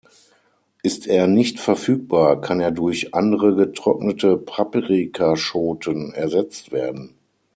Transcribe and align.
Ist 0.81 1.05
er 1.05 1.27
nicht 1.27 1.59
verfügbar, 1.59 2.41
kann 2.41 2.59
er 2.59 2.71
durch 2.71 3.13
andere 3.13 3.53
getrocknete 3.55 4.35
Paprikaschoten 4.35 6.11
ersetzt 6.15 6.71
werden. 6.71 7.13